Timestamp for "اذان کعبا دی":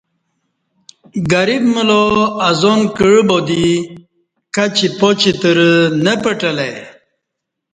2.49-3.65